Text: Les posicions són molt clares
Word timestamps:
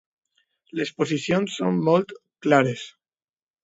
Les 0.79 0.93
posicions 1.03 1.59
són 1.61 1.79
molt 1.91 2.19
clares 2.47 2.91